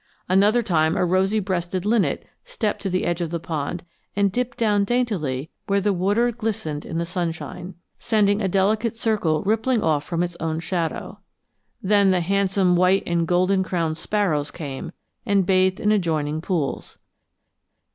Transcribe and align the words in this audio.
Another 0.27 0.63
time 0.63 0.97
a 0.97 1.05
rosy 1.05 1.39
breasted 1.39 1.85
linnet 1.85 2.25
stepped 2.43 2.81
to 2.81 2.89
the 2.89 3.05
edge 3.05 3.21
of 3.21 3.29
the 3.29 3.39
pond 3.39 3.83
and 4.15 4.31
dipped 4.31 4.57
down 4.57 4.83
daintily 4.83 5.51
where 5.67 5.79
the 5.79 5.93
water 5.93 6.31
glistened 6.31 6.87
in 6.87 6.97
the 6.97 7.05
sunshine, 7.05 7.75
sending 7.99 8.41
a 8.41 8.47
delicate 8.47 8.95
circle 8.95 9.43
rippling 9.43 9.83
off 9.83 10.03
from 10.03 10.23
its 10.23 10.35
own 10.39 10.59
shadow. 10.59 11.19
Then 11.83 12.09
the 12.09 12.21
handsome 12.21 12.75
white 12.75 13.03
and 13.05 13.27
golden 13.27 13.61
crowned 13.61 13.99
sparrows 13.99 14.49
came 14.49 14.91
and 15.23 15.45
bathed 15.45 15.79
in 15.79 15.91
adjoining 15.91 16.41
pools. 16.41 16.97